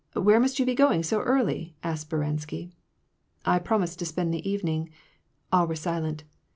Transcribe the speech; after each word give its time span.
"Where 0.15 0.39
must 0.39 0.57
you 0.57 0.65
be 0.65 0.73
going 0.73 1.03
so 1.03 1.21
early?" 1.21 1.75
asked 1.83 2.09
Speransky. 2.09 2.71
"I 3.45 3.59
promised 3.59 3.99
to 3.99 4.05
spend 4.07 4.33
the 4.33 4.49
evening"— 4.49 4.89
All 5.53 5.67
were 5.67 5.75
silent. 5.75 6.23